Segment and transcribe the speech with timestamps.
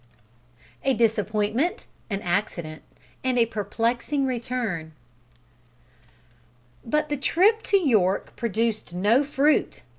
[0.83, 2.81] A DISAPPOINTMENT, AN ACCIDENT,
[3.23, 4.93] AND A PERPLEXING RETURN.
[6.83, 9.83] But the trip to York produced no fruit!